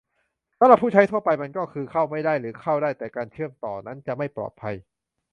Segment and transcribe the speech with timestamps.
[0.59, 4.75] สำหรับผู้ใช้ทั่วไปมันก็คือ "เข้าไม่ได้" หรือเข้าได้แต่การเชื่อมต่อนั้นจะไม่ปลอดภัย